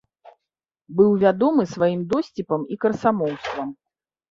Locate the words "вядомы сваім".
1.25-2.01